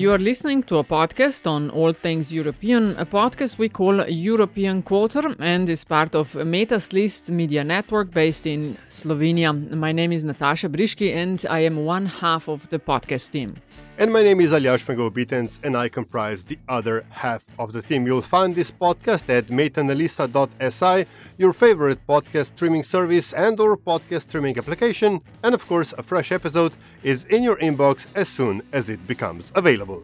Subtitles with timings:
[0.00, 4.82] You are listening to a podcast on all things European, a podcast we call European
[4.82, 9.52] Quarter and is part of Metina lista media network based in Slovenia.
[9.52, 13.56] My name is Nataša Briški and I am one half of the podcast team.
[14.00, 17.82] And my name is Aljaž Pengov Bitenc, and I comprise the other half of the
[17.82, 18.06] team.
[18.06, 21.04] You'll find this podcast at metinalista.si,
[21.36, 25.20] your favorite podcast streaming service and or podcast streaming application.
[25.42, 29.52] And of course, a fresh episode is in your inbox as soon as it becomes
[29.54, 30.02] available.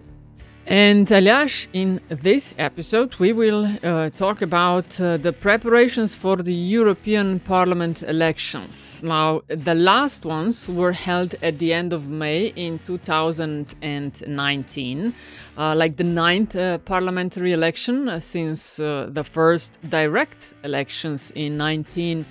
[0.69, 6.53] And Aljaž, in this episode, we will uh, talk about uh, the preparations for the
[6.53, 9.01] European Parliament elections.
[9.05, 15.15] Now, the last ones were held at the end of May in 2019,
[15.57, 21.57] uh, like the ninth uh, parliamentary election uh, since uh, the first direct elections in
[21.57, 22.27] 19.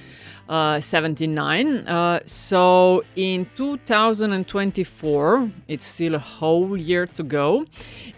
[0.48, 1.88] Uh, 79.
[1.88, 7.66] Uh, so in 2024, it's still a whole year to go.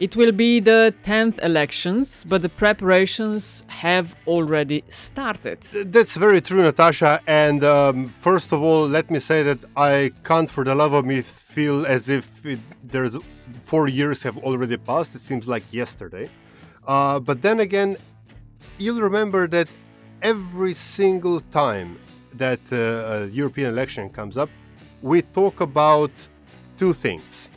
[0.01, 5.61] It will be the 10th elections, but the preparations have already started.
[5.85, 7.21] That's very true, Nataša.
[7.27, 11.05] And um, first of all, let me say that I can't for the love of
[11.05, 13.15] me feel as if it, there's
[13.63, 15.15] four years have already passed.
[15.15, 16.29] It seems like yesterday.
[16.85, 17.95] Uh, but then again,
[18.79, 19.69] you'll remember that
[20.21, 21.97] every single time
[22.37, 24.49] that uh, a European election comes up,
[25.01, 26.11] we talk about
[26.77, 27.49] two things.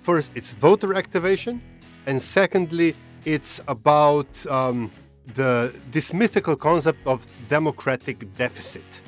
[0.00, 1.62] First, it's voter activation,
[2.06, 4.90] and secondly, it's about um,
[5.34, 9.02] the this mythical concept of democratic deficit.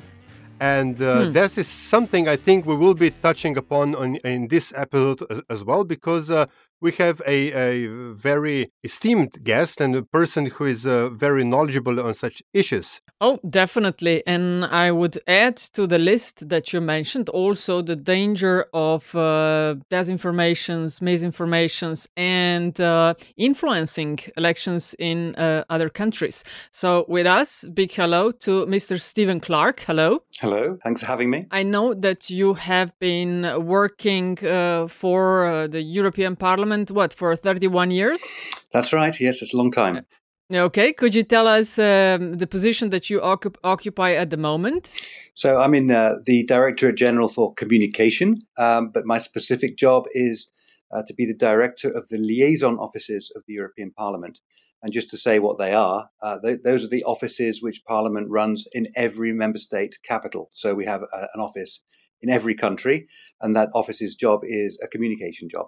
[0.59, 4.73] And uh, that is something I think we will be touching upon on, in this
[4.75, 6.47] episode as, as well, because uh,
[6.81, 11.99] we have a, a very esteemed guest and a person who is uh, very knowledgeable
[11.99, 13.01] on such issues.
[13.19, 14.21] Oh, definitely.
[14.27, 19.75] And I would add to the list that you mentioned also the danger of uh,
[19.89, 26.43] disinformations, misinformations, and uh, influencing elections in uh, other countries.
[26.71, 29.01] So, with us, big hello to Mr.
[29.01, 29.79] Stephen Clark.
[29.79, 30.21] Hello.
[30.39, 31.47] Hello, thanks for having me.
[31.49, 37.35] I know that you have been working uh, for uh, the European Parliament, what, for
[37.35, 38.23] 31 years?
[38.71, 40.05] That's right, yes, it's a long time.
[40.49, 44.95] Okay, could you tell us um, the position that you occup- occupy at the moment?
[45.33, 50.49] So I'm in uh, the Directorate General for Communication, um, but my specific job is
[50.93, 54.39] uh, to be the Director of the Liaison Offices of the European Parliament.
[54.81, 58.27] And just to say what they are, uh, th- those are the offices which Parliament
[58.29, 60.49] runs in every member state capital.
[60.53, 61.81] So we have a, an office
[62.21, 63.07] in every country,
[63.41, 65.67] and that office's job is a communication job.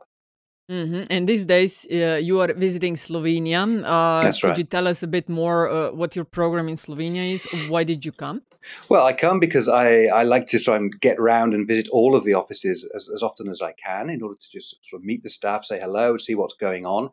[0.70, 3.64] Hmm And these days, uh, you are visiting Slovenia.
[3.84, 7.34] Uh, That's could you tell us a bit more uh, what your program in Slovenia
[7.34, 7.48] is?
[7.70, 8.42] Why did you come?
[8.90, 12.16] Well, I come because I, I like to try and get around and visit all
[12.16, 15.06] of the offices as, as often as I can in order to just sort of
[15.06, 17.10] meet the staff, say hello, see what's going on.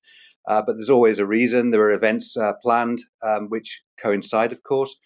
[0.46, 1.70] Uh, but there's always a reason.
[1.70, 4.96] There are events uh, planned um, which coincide, of course.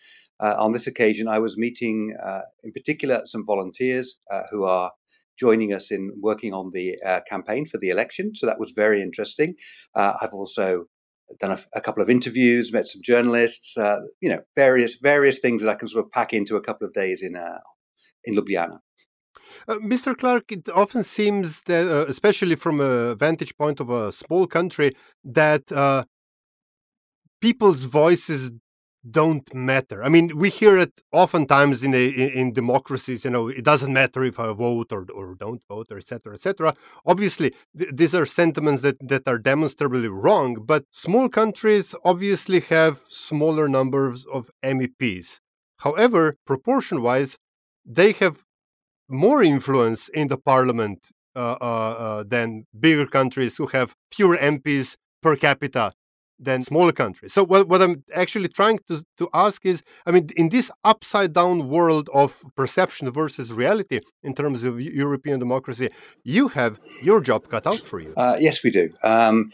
[0.40, 4.92] Uh, on this occasion, I was meeting, uh, in particular, some volunteers uh, who are
[5.40, 8.34] joining us in working on the uh, campaign for the election.
[8.34, 9.54] So that was very interesting.
[9.94, 10.84] Uh, I've also
[11.38, 15.62] done a, a couple of interviews, met some journalists, uh, you know, various various things
[15.62, 17.60] that I can sort of pack into a couple of days in uh,
[18.24, 18.78] in Ljubljana.
[19.68, 20.16] Uh, Mr.
[20.16, 24.94] Clark, it often seems that, uh, especially from a vantage point of a small country,
[25.24, 26.04] that uh,
[27.40, 28.52] people's voices
[29.08, 30.02] don't matter.
[30.02, 33.24] I mean, we hear it oftentimes in a, in, democracies.
[33.24, 36.34] You know, it doesn't matter if I vote or, or don't vote, or etc.
[36.34, 36.74] etc.
[37.06, 40.62] Obviously, th- these are sentiments that that are demonstrably wrong.
[40.64, 45.40] But small countries obviously have smaller numbers of MEPs.
[45.78, 47.38] However, proportion-wise,
[47.86, 48.44] they have
[49.08, 54.96] more influence in the parliament uh, uh, uh, than bigger countries who have fewer MPs
[55.22, 55.92] per capita
[56.40, 57.32] than smaller countries.
[57.32, 61.32] So what, what I'm actually trying to, to ask is, I mean, in this upside
[61.32, 65.90] down world of perception versus reality in terms of European democracy,
[66.24, 68.14] you have your job cut out for you.
[68.16, 68.90] Uh, yes, we do.
[69.04, 69.50] Um,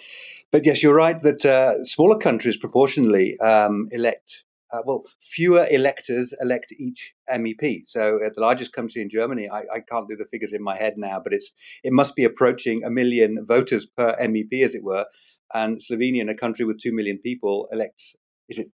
[0.52, 6.34] but yes, you're right that uh, smaller countries proportionally um, elect uh, well, fewer electors
[6.40, 7.82] elect each MEP.
[7.86, 10.76] So at the largest country in Germany, I, I, can't do the figures in my
[10.76, 11.52] head now, but it's
[11.84, 15.06] it must be approaching a million voters per MEP, as it were.
[15.54, 18.16] And Slovenia, a country with two million people, elects
[18.48, 18.68] is it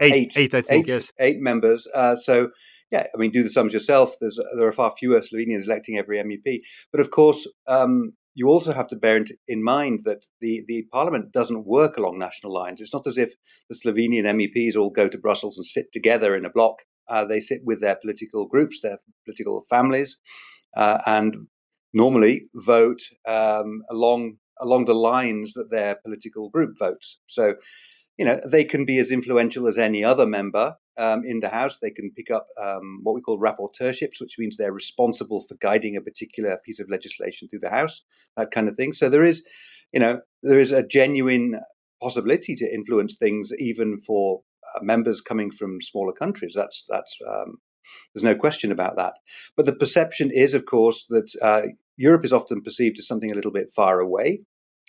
[0.00, 0.14] eight?
[0.14, 1.12] Eight, eight I think, eight, yes.
[1.20, 1.86] Eight members.
[1.94, 2.50] Uh, so
[2.90, 4.14] yeah, I mean, do the sums yourself.
[4.20, 8.72] There's there are far fewer Slovenians electing every MEP, but of course, um, you also
[8.72, 12.80] have to bear in mind that the, the parliament doesn't work along national lines.
[12.80, 13.32] It's not as if
[13.68, 16.76] the Slovenian MEPs all go to Brussels and sit together in a block.
[17.08, 20.18] Uh, they sit with their political groups, their political families,
[20.76, 21.48] uh, and
[21.92, 27.18] normally vote um, along along the lines that their political group votes.
[27.26, 27.56] So,
[28.16, 31.78] you know, they can be as influential as any other member um, in the House.
[31.78, 35.96] They can pick up um, what we call rapporteurships, which means they're responsible for guiding
[35.96, 38.02] a particular piece of legislation through the House,
[38.36, 38.92] that kind of thing.
[38.92, 39.42] So there is,
[39.92, 41.60] you know, there is a genuine
[42.02, 44.42] possibility to influence things, even for
[44.74, 46.52] uh, members coming from smaller countries.
[46.54, 47.58] That's that's um,
[48.14, 49.14] there's no question about that.
[49.56, 51.62] But the perception is, of course, that uh,
[51.96, 54.42] Europe is often perceived as something a little bit far away.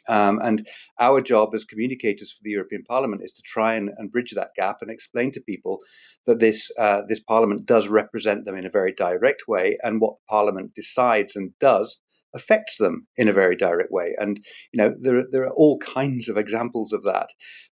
[0.10, 0.68] Um, and
[1.00, 4.52] our job as communicators for the European Parliament is to try and, and bridge that
[4.56, 5.80] gap and explain to people
[6.26, 10.16] that this uh, this Parliament does represent them in a very direct way, and what
[10.28, 12.02] Parliament decides and does
[12.36, 14.16] affects them in a very direct way.
[14.18, 17.30] And you know there there are all kinds of examples of that,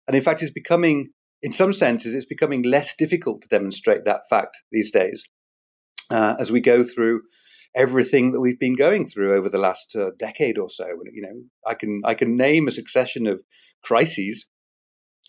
[0.06, 1.10] and in fact, it's becoming
[1.42, 5.22] in some senses it's becoming less difficult to demonstrate that fact these days
[6.10, 7.20] uh, as we go through
[7.76, 10.86] everything that we've been going through over the last uh, decade or so.
[11.12, 13.42] You know, I can I can name a succession of
[13.82, 14.46] crises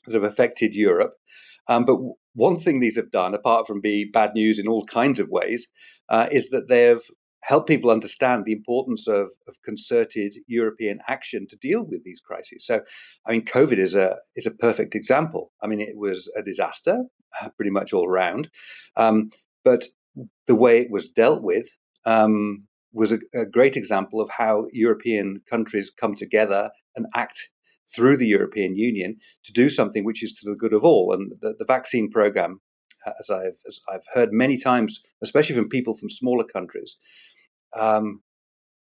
[0.06, 1.16] that have affected Europe,
[1.68, 1.98] um, but
[2.34, 5.68] one thing these have done, apart from be bad news in all kinds of ways,
[6.08, 7.02] uh, is that they've
[7.42, 12.66] helped people understand the importance of, of concerted European action to deal with these crises.
[12.66, 12.82] So,
[13.26, 15.52] I mean, COVID is a is a perfect example.
[15.62, 17.06] I mean, it was a disaster,
[17.42, 18.50] uh, pretty much all around,
[18.96, 19.28] um,
[19.66, 19.86] but
[20.48, 21.76] the way it was dealt with
[22.08, 22.64] um,
[22.94, 27.50] was a, a, great example of how European countries come together and act
[27.94, 31.14] through the European Union to do something which is to the good of all.
[31.14, 32.62] And the, the vaccine program,
[33.06, 36.96] uh, as I've, as I've heard many times, especially from people from smaller countries,
[37.78, 38.22] um,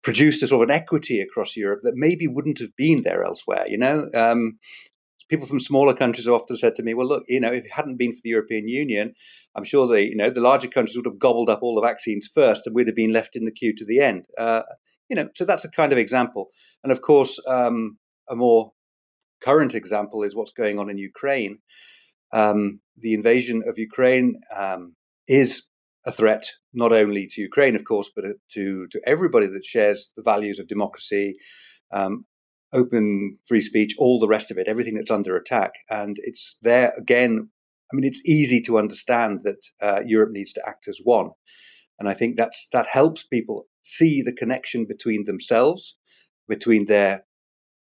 [0.05, 3.67] produced a sort of an equity across Europe that maybe wouldn't have been there elsewhere.
[3.67, 4.59] You know, um,
[5.29, 7.73] people from smaller countries have often said to me, "Well, look, you know, if it
[7.73, 9.15] hadn't been for the European Union,
[9.55, 12.29] I'm sure the you know the larger countries would have gobbled up all the vaccines
[12.33, 14.63] first, and we'd have been left in the queue to the end." Uh,
[15.09, 16.49] you know, so that's a kind of example.
[16.83, 17.99] And of course, um,
[18.29, 18.73] a more
[19.41, 21.59] current example is what's going on in Ukraine.
[22.33, 24.97] Um, the invasion of Ukraine um,
[25.27, 25.69] is
[26.05, 28.25] a threat not only to Ukraine, of course, but
[28.55, 31.37] to to everybody that shares the values of democracy,
[31.91, 32.25] um,
[32.73, 35.73] open free speech, all the rest of it, everything that's under attack.
[35.91, 37.51] And it's there again.
[37.93, 41.31] I mean, it's easy to understand that uh, Europe needs to act as one,
[41.99, 45.97] and I think that's that helps people see the connection between themselves,
[46.47, 47.25] between their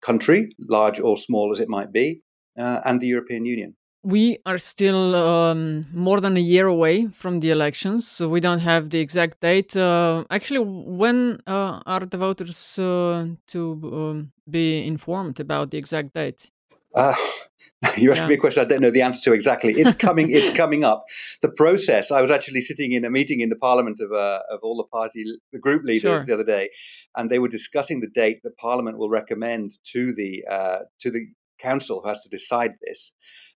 [0.00, 2.22] country, large or small as it might be,
[2.56, 3.74] uh, and the European Union.
[4.04, 8.60] We are still um, more than a year away from the elections, so we don't
[8.60, 9.76] have the exact date.
[9.76, 13.60] Uh, actually, when uh, are the voters uh, to
[13.92, 16.50] um, be informed about the exact date?
[16.94, 17.14] Uh,
[17.96, 18.28] you asked yeah.
[18.28, 19.72] me a question I don't know the answer to exactly.
[19.74, 20.30] It's coming.
[20.30, 21.04] it's coming up.
[21.42, 22.10] The process.
[22.10, 24.84] I was actually sitting in a meeting in the Parliament of uh, of all the
[24.84, 26.24] party, the group leaders sure.
[26.24, 26.70] the other day,
[27.16, 31.26] and they were discussing the date that Parliament will recommend to the uh, to the
[31.58, 33.12] council who has to decide this.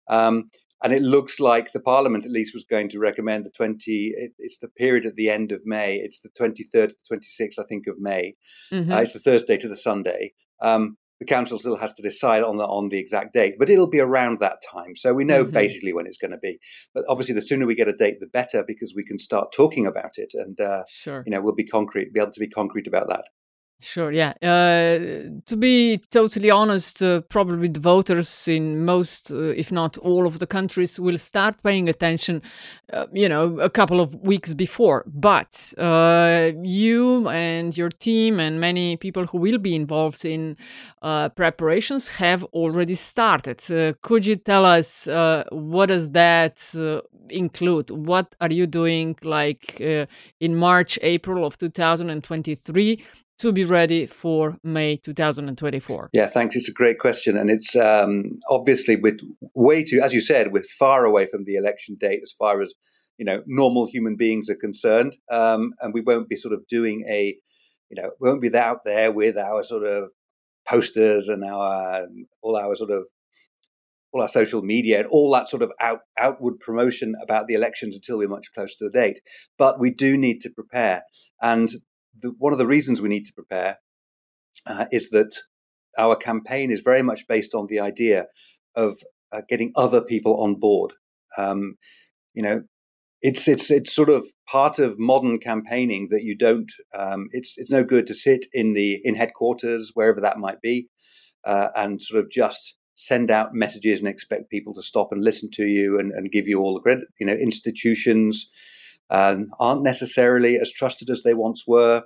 [0.08, 0.50] Um,
[0.82, 4.32] and it looks like the parliament at least was going to recommend the 20 it,
[4.38, 7.64] it's the period at the end of may it's the 23rd to the 26th i
[7.68, 8.34] think of may
[8.72, 8.92] mm-hmm.
[8.92, 12.56] uh, it's the thursday to the sunday um, the council still has to decide on
[12.56, 15.52] the on the exact date but it'll be around that time so we know mm-hmm.
[15.52, 16.58] basically when it's going to be
[16.94, 19.86] but obviously the sooner we get a date the better because we can start talking
[19.86, 21.22] about it and uh, sure.
[21.26, 23.24] you know we'll be concrete be able to be concrete about that
[23.82, 24.32] Sure, yeah.
[24.40, 30.24] Uh, to be totally honest, uh, probably the voters in most, uh, if not all
[30.24, 32.42] of the countries will start paying attention,
[32.92, 35.02] uh, you know, a couple of weeks before.
[35.08, 40.56] But uh, you and your team and many people who will be involved in
[41.02, 43.60] uh, preparations have already started.
[44.02, 45.08] could you tell us
[45.50, 46.72] what does that
[47.30, 47.90] include?
[47.90, 53.02] What are you doing like in March, April of 2023?
[53.42, 56.10] To be ready for May 2024?
[56.12, 56.54] Yeah, thanks.
[56.54, 57.36] It's a great question.
[57.36, 59.18] And it's um, obviously with
[59.56, 62.72] way too, as you said, we're far away from the election date as far as,
[63.18, 65.16] you know, normal human beings are concerned.
[65.28, 67.36] Um, and we won't be sort of doing a,
[67.90, 70.12] you know, we won't be out there with our sort of
[70.64, 72.06] posters and our,
[72.42, 73.06] all our sort of
[74.12, 77.96] all our social media and all that sort of out, outward promotion about the elections
[77.96, 79.20] until we're much closer to the date.
[79.58, 81.02] But we do need to prepare.
[81.40, 81.70] And
[82.20, 83.78] the, one of the reasons we need to prepare
[84.66, 85.34] uh, is that
[85.98, 88.26] our campaign is very much based on the idea
[88.74, 89.02] of
[89.32, 90.92] uh, getting other people on board.
[91.36, 91.76] Um,
[92.34, 92.62] you know,
[93.20, 96.70] it's it's it's sort of part of modern campaigning that you don't.
[96.94, 100.88] Um, it's it's no good to sit in the in headquarters wherever that might be,
[101.44, 105.50] uh, and sort of just send out messages and expect people to stop and listen
[105.50, 107.06] to you and, and give you all the credit.
[107.18, 108.48] You know, institutions
[109.12, 112.02] um, aren't necessarily as trusted as they once were.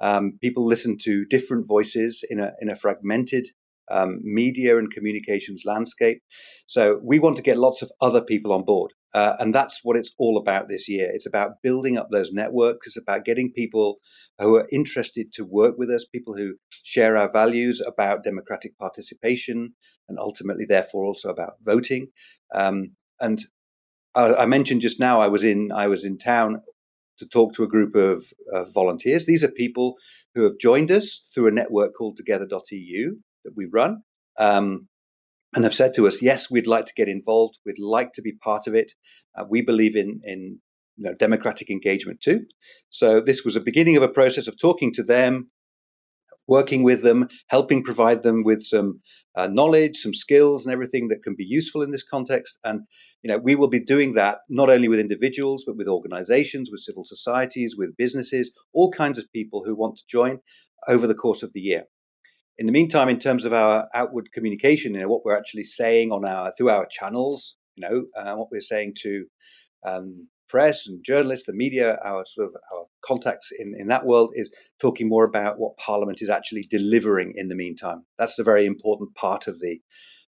[0.00, 3.46] Um, people listen to different voices in a in a fragmented
[3.90, 6.22] um, media and communications landscape.
[6.66, 8.92] So we want to get lots of other people on board.
[9.14, 11.10] Uh, and that's what it's all about this year.
[11.10, 12.86] It's about building up those networks.
[12.86, 13.96] It's about getting people
[14.38, 19.72] who are interested to work with us, people who share our values about democratic participation
[20.08, 22.08] and ultimately, therefore, also about voting.
[22.54, 23.42] Um, and
[24.14, 26.62] I, mentioned just now I was in I was in town
[27.18, 29.26] to talk to a group of uh, volunteers.
[29.26, 29.96] These are people
[30.34, 34.02] who have joined us through a network called Together.eu that we run.
[34.38, 34.88] Um,
[35.54, 37.58] and have said to us, yes, we'd like to get involved.
[37.64, 38.92] We'd like to be part of it.
[39.34, 40.60] Uh, we believe in, in
[40.96, 42.44] you know, democratic engagement too.
[42.90, 45.50] So this was a beginning of a process of talking to them,
[46.48, 49.00] working with them, helping provide them with some
[49.36, 52.58] uh, knowledge, some skills, and everything that can be useful in this context.
[52.64, 52.80] And
[53.22, 56.80] you know, we will be doing that not only with individuals, but with organizations, with
[56.80, 60.38] civil societies, with businesses, all kinds of people who want to join
[60.88, 61.84] over the course of the year
[62.58, 66.10] in the meantime, in terms of our outward communication, you know, what we're actually saying
[66.10, 69.26] on our through our channels, you know, uh, what we're saying to
[69.86, 74.32] um, press and journalists, the media, our sort of our contacts in, in that world
[74.34, 74.50] is
[74.80, 78.04] talking more about what Parliament is actually delivering in the meantime.
[78.18, 79.80] That's a very important part of the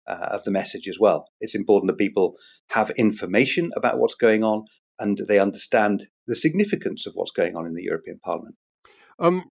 [0.07, 1.27] uh, of the message as well.
[1.41, 2.35] It's important that people
[2.69, 4.65] have information about what's going on
[4.99, 8.55] and they understand the significance of what's going on in the European Parliament.
[9.19, 9.49] Um,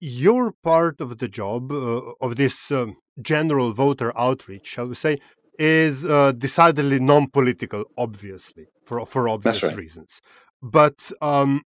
[0.00, 5.18] your part of the job uh, of this um, general voter outreach, shall we say,
[5.58, 9.76] is uh, decidedly non-political, obviously, for for obvious right.
[9.76, 10.20] reasons.
[10.62, 11.62] But um,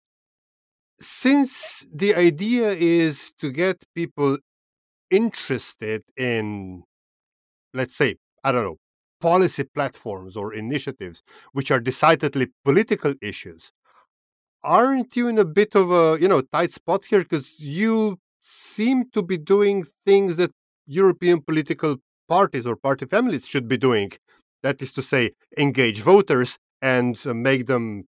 [0.99, 4.37] since the idea is to get people
[5.09, 6.83] interested in,
[7.73, 8.77] let's say, I don't know,
[9.21, 11.23] policy platforms or initiatives
[11.53, 13.71] which are decidedly political issues,
[14.63, 19.09] aren't you in a bit of a you know tight spot here because you seem
[19.11, 20.51] to be doing things that
[20.87, 24.11] European political parties or party families should be doing.
[24.63, 28.05] That is to say, engage voters and uh, make them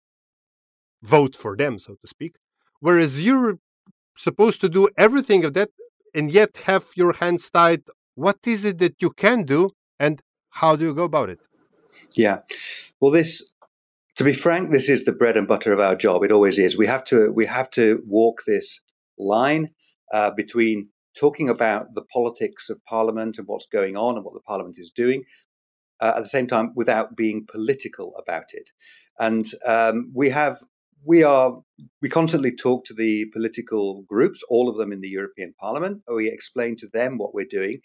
[1.03, 2.37] vote for them, so to speak.
[2.81, 3.59] Whereas you're
[4.17, 5.71] supposed to do everything of that
[6.15, 7.83] and yet have your hands tied.
[8.15, 11.41] What is it that you can do and how do you go about it?
[12.15, 12.41] Yeah.
[13.01, 13.53] Well, this
[14.17, 16.23] to be frank, this is the bread and butter of our job.
[16.23, 16.77] It always is.
[16.77, 18.81] We have to we have to walk this
[19.19, 19.71] line
[20.13, 20.89] uh, between
[21.19, 24.91] talking about the politics of Parliament and what's going on and what the Parliament is
[24.91, 25.25] doing.
[26.01, 28.71] Uh, at the same time, without being political about it,
[29.21, 30.59] and um, we have
[31.05, 31.61] we are
[32.01, 36.03] we constantly talk to the political groups, all of them in the European Parliament.
[36.13, 37.81] We explain to them what we're doing,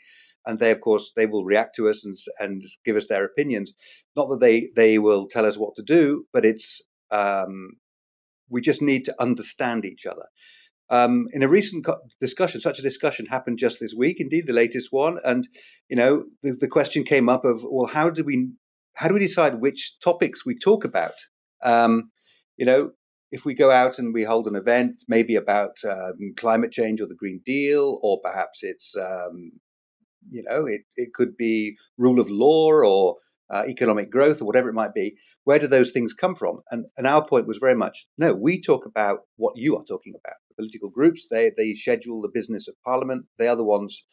[0.46, 3.74] and they, of course, they will react to us and, and give us their opinions.
[4.16, 6.82] Not that they they will tell us what to do, but it's
[7.12, 7.72] um,
[8.50, 10.26] we just need to understand each other.
[10.90, 11.86] Um, in a recent
[12.20, 15.48] discussion, such a discussion happened just this week, indeed the latest one, and
[15.90, 18.50] you know the, the question came up of well, how do we
[18.96, 21.14] how do we decide which topics we talk about?
[21.64, 22.12] Um,
[22.56, 22.92] you know,
[23.32, 27.08] if we go out and we hold an event, maybe about um, climate change or
[27.08, 29.52] the Green Deal, or perhaps it's um,
[30.30, 33.18] you know it, it could be rule of law or
[33.50, 36.60] uh, economic growth or whatever it might be, where do those things come from?
[36.70, 40.14] And, and our point was very much no, we talk about what you are talking
[40.18, 40.36] about.
[40.58, 43.26] Political groups, they, they schedule the business of parliament.
[43.38, 44.04] They are the ones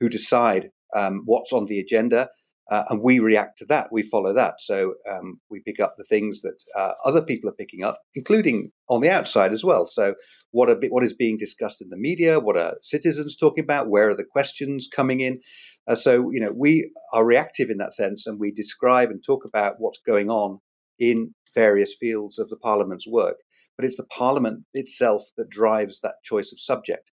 [0.00, 2.28] who decide um, what's on the agenda.
[2.70, 3.88] Uh, and we react to that.
[3.92, 4.54] We follow that.
[4.58, 8.70] So um, we pick up the things that uh, other people are picking up, including
[8.88, 9.86] on the outside as well.
[9.86, 10.14] So
[10.50, 12.40] what are, what is being discussed in the media?
[12.40, 13.90] What are citizens talking about?
[13.90, 15.38] Where are the questions coming in?
[15.86, 19.44] Uh, so you know we are reactive in that sense, and we describe and talk
[19.44, 20.60] about what's going on
[20.98, 23.36] in various fields of the Parliament's work.
[23.76, 27.10] But it's the Parliament itself that drives that choice of subject.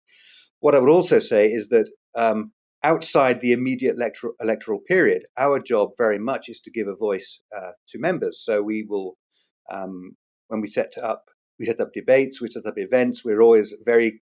[0.59, 2.51] What I would also say is that um,
[2.83, 7.39] outside the immediate electoral, electoral period, our job very much is to give a voice
[7.55, 8.41] uh, to members.
[8.43, 9.17] So we will,
[9.71, 10.15] um,
[10.47, 11.25] when we set up,
[11.59, 13.23] we set up debates, we set up events.
[13.23, 14.21] We're always very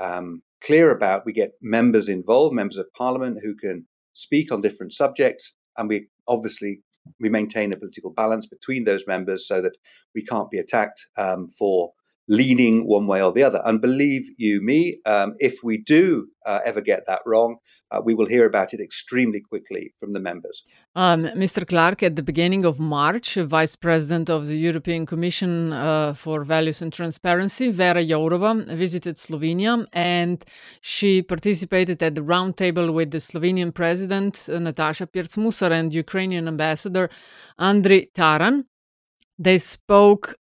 [0.00, 1.26] um, clear about.
[1.26, 6.08] We get members involved, members of parliament who can speak on different subjects, and we
[6.26, 6.82] obviously
[7.20, 9.76] we maintain a political balance between those members so that
[10.14, 11.92] we can't be attacked um, for
[12.28, 13.62] leaning one way or the other.
[13.64, 17.56] And believe you me, um, if we do uh, ever get that wrong,
[17.90, 20.62] uh, we will hear about it extremely quickly from the members.
[20.94, 21.66] Um, Mr.
[21.66, 26.82] Clark, at the beginning of March, Vice President of the European Commission uh, for Values
[26.82, 30.44] and Transparency, Vera Jourova, visited Slovenia and
[30.80, 36.48] she participated at the roundtable with the Slovenian President, Natasha Nataša Pirc Musar, and Ukrainian
[36.48, 37.08] Ambassador,
[37.58, 38.64] Andriy Taran.
[39.38, 40.36] They spoke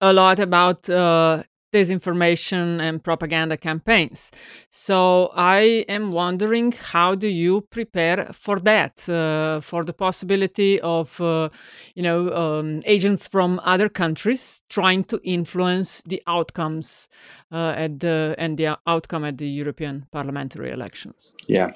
[0.00, 1.42] a lot about uh,
[1.74, 4.30] disinformation and propaganda campaigns.
[4.70, 11.20] So I am wondering how do you prepare for that, uh, for the possibility of,
[11.20, 11.48] uh,
[11.96, 17.08] you know, um, agents from other countries trying to influence the outcomes
[17.50, 21.34] uh, at the and the outcome at the European parliamentary elections.
[21.48, 21.70] Yeah,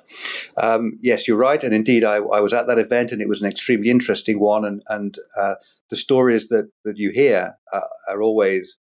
[0.57, 3.43] um, yes, you're right, and indeed, I, I, was at that event, and it was
[3.43, 5.55] an extremely interesting one, and and uh,
[5.91, 8.77] the stories that that you hear uh, are always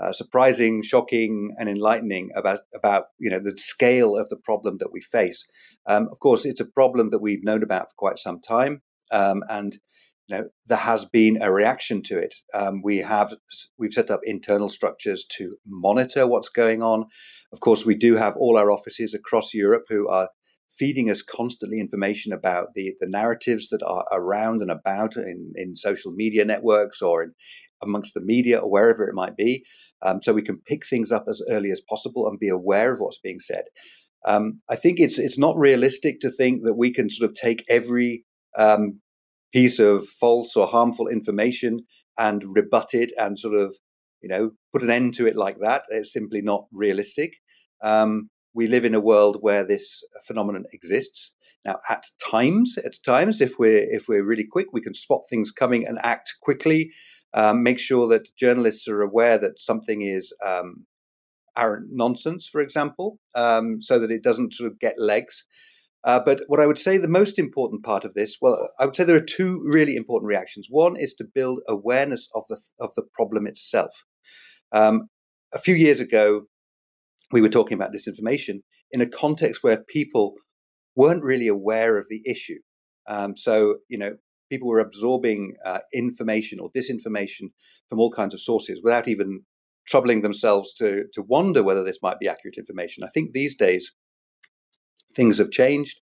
[0.00, 4.92] uh, surprising, shocking, and enlightening about about you know the scale of the problem that
[4.92, 5.46] we face.
[5.86, 8.82] Um, of course, it's a problem that we've known about for quite some time,
[9.12, 9.76] um, and
[10.28, 12.34] you know there has been a reaction to it.
[12.52, 13.34] Um, we have
[13.78, 17.06] we've set up internal structures to monitor what's going on.
[17.52, 20.28] Of course, we do have all our offices across Europe who are
[20.76, 25.76] feeding us constantly information about the, the narratives that are around and about in, in
[25.76, 27.32] social media networks or in,
[27.84, 29.64] amongst the media or wherever it might be.
[30.02, 33.00] Um, so we can pick things up as early as possible and be aware of
[33.00, 33.64] what's being said.
[34.24, 37.64] Um, I think it's it's not realistic to think that we can sort of take
[37.68, 38.24] every
[38.56, 39.00] um,
[39.52, 41.80] piece of false or harmful information
[42.18, 43.76] and rebut it and sort of
[44.22, 45.82] you know put an end to it like that.
[45.90, 47.36] It's simply not realistic.
[47.82, 51.34] Um, we live in a world where this phenomenon exists.
[51.64, 55.50] Now, at times, at times, if we're if we're really quick, we can spot things
[55.50, 56.92] coming and act quickly.
[57.34, 60.86] Um, make sure that journalists are aware that something is um,
[61.56, 65.44] arrant nonsense, for example, um, so that it doesn't sort of get legs.
[66.04, 68.94] Uh, but what I would say the most important part of this, well, I would
[68.94, 70.66] say there are two really important reactions.
[70.70, 74.04] One is to build awareness of the of the problem itself.
[74.70, 75.08] Um,
[75.54, 76.42] a few years ago,
[77.34, 78.60] we were talking about disinformation
[78.92, 80.34] in a context where people
[80.94, 82.60] weren't really aware of the issue.
[83.08, 84.12] Um, so, you know,
[84.52, 87.50] people were absorbing uh, information or disinformation
[87.88, 89.40] from all kinds of sources without even
[89.88, 93.02] troubling themselves to, to wonder whether this might be accurate information.
[93.02, 93.90] I think these days
[95.12, 96.00] things have changed,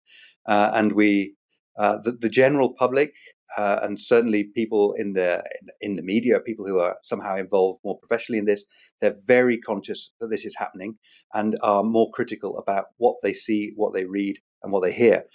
[0.49, 1.35] uh, and we,
[1.79, 3.13] uh, the, the, general public,
[3.57, 5.43] uh, and certainly people in the
[5.81, 8.63] in the media, people who are somehow involved more professionally in this,
[8.99, 10.95] they're very conscious that this is happening
[11.33, 15.25] and are more critical about what they see, what they read, and what they hear.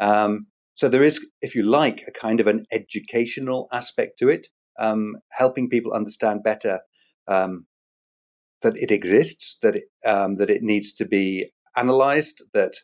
[0.00, 4.48] Um, so there is, if you like, a kind of an educational aspect to it,
[4.78, 6.80] um, helping people understand better
[7.28, 7.66] um,
[8.62, 12.74] that it exists, that it, um, that it needs to be analyzed, that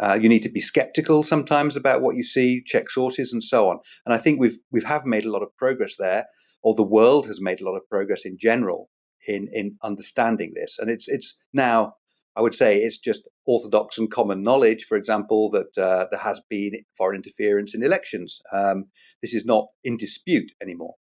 [0.00, 3.68] uh, you need to be skeptical sometimes about what you see, check sources, and so
[3.68, 3.78] on.
[4.04, 6.26] And I think we've we've have made a lot of progress there,
[6.62, 8.88] or the world has made a lot of progress in general
[9.28, 10.78] in in understanding this.
[10.78, 11.94] And it's it's now
[12.36, 16.40] I would say it's just orthodox and common knowledge, for example, that uh, there has
[16.48, 18.40] been foreign interference in elections.
[18.52, 18.86] Um,
[19.20, 20.94] this is not in dispute anymore.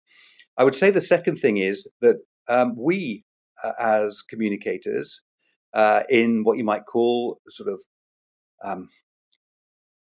[0.58, 2.18] I would say the second thing is that
[2.50, 3.24] um, we,
[3.64, 5.22] uh, as communicators,
[5.74, 7.80] uh, in what you might call sort of
[8.64, 8.90] um,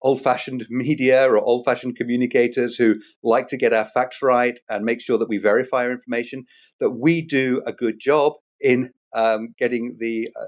[0.02, 4.84] old fashioned media or old fashioned communicators who like to get our facts right and
[4.84, 6.44] make sure that we verify our information,
[6.80, 10.46] that we do a good job in um, getting the uh,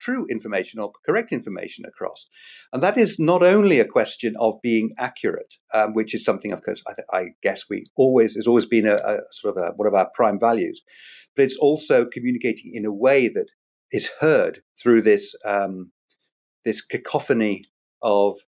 [0.00, 2.26] true information or correct information across.
[2.72, 6.62] And that is not only a question of being accurate, um, which is something, of
[6.64, 9.72] course, I, th- I, guess we always has always been a, a sort of a,
[9.76, 10.82] one of our prime values,
[11.36, 13.52] but it's also communicating in a way that
[13.92, 15.91] is heard through this um,
[16.64, 17.64] this cacophony
[18.02, 18.38] of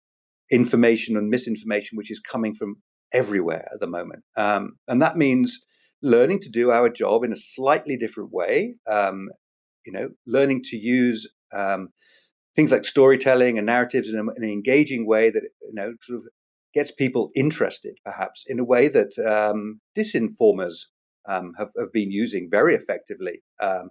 [0.51, 2.77] information and misinformation, which is coming from
[3.13, 5.61] everywhere at the moment, um, and that means
[6.03, 8.75] learning to do our job in a slightly different way.
[8.87, 9.29] Um,
[9.87, 11.89] you know, learning to use um,
[12.57, 16.19] things like storytelling and narratives in, a, in, an engaging way that you know sort
[16.19, 16.25] of
[16.75, 20.87] gets people interested, perhaps in a way that um, disinformers
[21.27, 23.43] um, have, have, been using very effectively.
[23.61, 23.91] Um,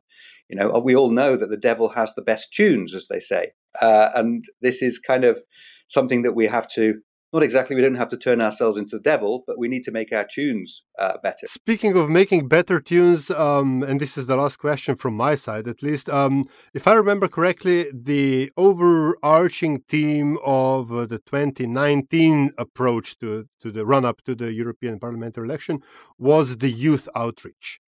[0.49, 3.51] you know, we all know that the devil has the best tunes, as they say,
[3.81, 5.41] uh, and this is kind of
[5.87, 7.01] something that we have to
[7.33, 9.91] not exactly we don't have to turn ourselves into the devil, but we need to
[9.91, 11.47] make our tunes uh, better.
[11.47, 15.67] Speaking of making better tunes, um, and this is the last question from my side
[15.67, 23.17] at least, um, if I remember correctly, the overarching theme of uh, the 2019 approach
[23.17, 25.81] to, to the run up to the European parliamentary election
[26.19, 27.79] was the youth outreach.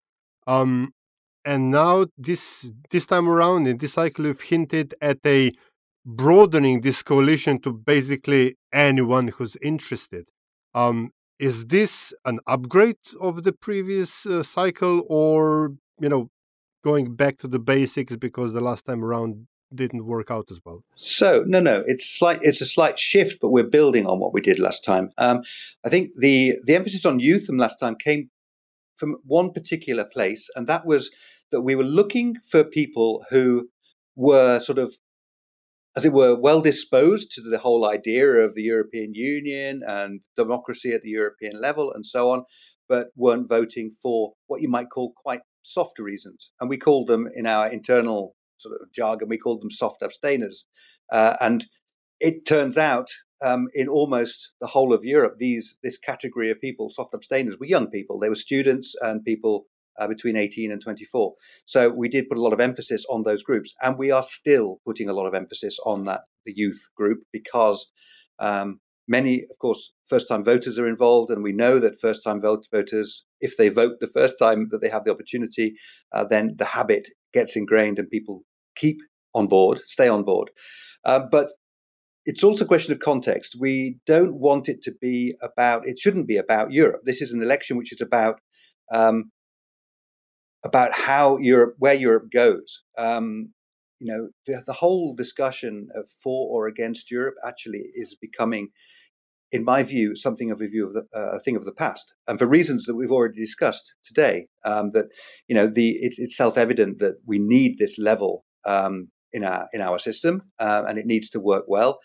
[0.48, 0.94] Um,
[1.46, 5.52] and now this this time around in this cycle, you've hinted at a
[6.06, 10.26] broadening this coalition to basically anyone who's interested.
[10.74, 16.30] Um, is this an upgrade of the previous uh, cycle, or you know,
[16.84, 20.84] going back to the basics because the last time around didn't work out as well?
[20.96, 22.40] So no, no, it's slight.
[22.42, 25.10] It's a slight shift, but we're building on what we did last time.
[25.18, 25.42] Um,
[25.84, 28.30] I think the the emphasis on youth from last time came
[28.96, 31.12] from one particular place, and that was
[31.52, 33.70] that we were looking for people who
[34.16, 34.96] were sort of
[35.96, 40.92] as it were, well disposed to the whole idea of the European Union and democracy
[40.92, 42.44] at the European level and so on,
[42.90, 46.52] but weren't voting for what you might call quite soft reasons.
[46.60, 50.66] And we called them in our internal sort of jargon, we called them soft abstainers.
[51.12, 51.66] Uh, and
[52.20, 53.10] it turns out
[53.44, 57.66] um, in almost the whole of Europe, these this category of people, soft abstainers, were
[57.66, 58.20] young people.
[58.20, 59.66] They were students and people
[60.00, 61.34] uh, between 18 and 24.
[61.66, 64.80] So we did put a lot of emphasis on those groups, and we are still
[64.86, 67.92] putting a lot of emphasis on that the youth group because
[68.40, 73.26] um, many, of course, first-time voters are involved, and we know that first-time vote voters,
[73.42, 75.76] if they vote the first time that they have the opportunity,
[76.14, 78.44] uh, then the habit gets ingrained, and people
[78.76, 79.00] keep
[79.34, 80.50] on board, stay on board.
[81.04, 81.52] Uh, but
[82.26, 83.56] it's also a question of context.
[83.60, 87.02] We don't want it to be about, it shouldn't be about Europe.
[87.04, 88.40] This is an election which is about
[88.92, 89.32] um,
[90.66, 92.84] about how Europe, where Europe goes.
[92.98, 93.54] Um,
[94.00, 98.70] you know, the, the, whole discussion of for or against Europe actually is becoming,
[99.52, 102.14] in my view, something of a view of the, uh, a thing of the past,
[102.28, 104.48] and for reasons that we've already discussed today.
[104.66, 105.06] Um, that
[105.48, 109.82] you know, the it's, it's self-evident that we need this level um, in our in
[109.82, 112.00] our system, uh, and it needs to work well.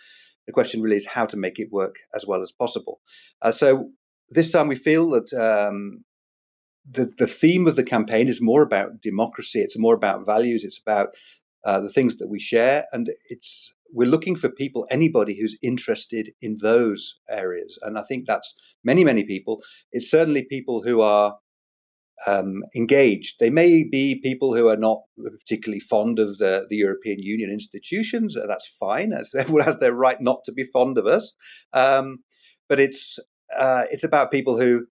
[0.47, 3.01] The question really is how to make it work as well as possible.
[3.43, 3.91] Uh, so
[4.29, 6.05] this time we feel that um,
[6.89, 9.61] the, the theme of the campaign is more about democracy.
[9.61, 10.65] It's more about values.
[10.65, 11.15] It's about
[11.65, 16.31] uh, the things that we share, and it's we're looking for people, anybody who's interested
[16.41, 17.79] in those areas.
[17.83, 19.63] And I think that's many, many people.
[19.93, 21.39] It's certainly people who are
[22.27, 23.37] um, engaged.
[23.41, 28.37] They may be people who are not particularly fond of the, the European Union institutions.
[28.47, 29.13] That's fine.
[29.13, 31.33] As everyone has their right not to be fond of us.
[31.73, 32.19] Um,
[32.69, 33.19] but it's
[33.59, 34.87] uh, it's about people who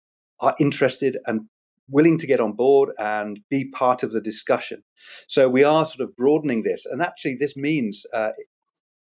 [0.40, 1.42] are interested and
[1.88, 4.82] willing to get on board and be part of the discussion.
[5.28, 8.32] So we are sort of broadening this, and actually, this means uh,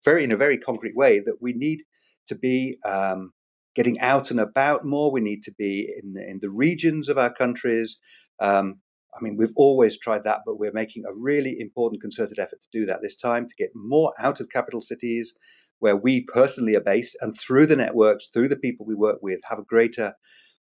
[0.04, 1.83] very in a very concrete way that we need
[2.26, 3.33] to be um,
[3.74, 5.11] getting out and about more.
[5.11, 7.98] We need to be in in the regions of our countries.
[8.40, 8.81] Um,
[9.14, 12.68] I mean, we've always tried that, but we're making a really important concerted effort to
[12.78, 15.35] do that this time to get more out of capital cities
[15.81, 19.40] where we personally are based and through the networks, through the people we work with,
[19.48, 20.14] have a greater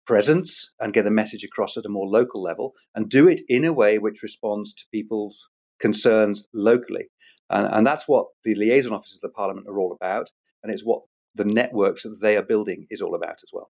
[0.08, 3.64] presence and get a message across at a more local level and do it in
[3.64, 7.08] a way which responds to people's concerns locally.
[7.50, 10.30] And, and that's what the liaison offices of the Parliament are all about.
[10.62, 11.02] And it's what
[11.34, 13.70] the networks that they are building is all about as well.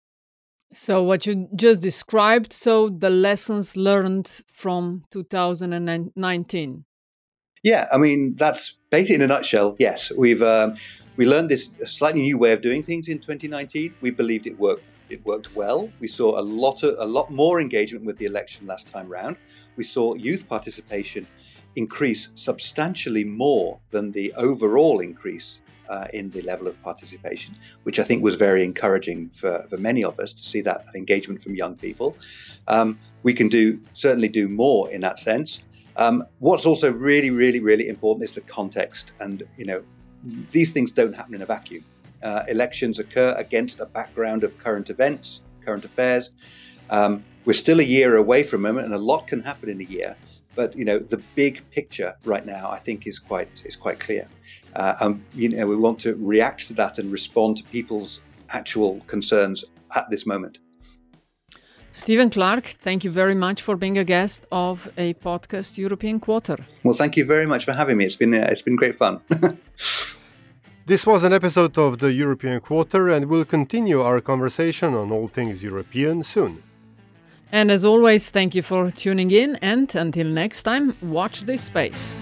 [0.72, 6.84] So, what you just described, so the lessons learned from 2019.
[7.62, 9.76] Yeah, I mean that's basically in a nutshell.
[9.78, 10.76] Yes, we've um,
[11.16, 13.94] we learned this slightly new way of doing things in 2019.
[14.00, 14.82] We believed it worked
[15.12, 15.90] it worked well.
[16.00, 19.36] We saw a lot of, a lot more engagement with the election last time round.
[19.76, 21.26] We saw youth participation
[21.76, 28.04] increase substantially more than the overall increase uh, in the level of participation, which I
[28.04, 31.76] think was very encouraging for, for many of us to see that engagement from young
[31.76, 32.16] people.
[32.68, 35.62] Um, we can do certainly do more in that sense.
[35.96, 39.82] Um, what's also really, really, really important is the context, and you know,
[40.50, 41.84] these things don't happen in a vacuum
[42.22, 46.30] uh, elections occur against a background of current events, current affairs.
[46.90, 49.84] Um, we're still a year away from them, and a lot can happen in a
[49.84, 50.16] year.
[50.54, 54.28] But you know, the big picture right now, I think, is quite is quite clear.
[54.76, 59.00] Uh, and you know, we want to react to that and respond to people's actual
[59.06, 59.64] concerns
[59.96, 60.58] at this moment.
[61.94, 66.56] Stephen Clark, thank you very much for being a guest of a podcast European Quarter.
[66.84, 68.06] Well, thank you very much for having me.
[68.06, 69.20] It's been uh, it's been great fun.
[70.84, 75.28] This was an episode of the European Quarter, and we'll continue our conversation on all
[75.28, 76.60] things European soon.
[77.52, 82.18] And as always, thank you for tuning in, and until next time, watch this space.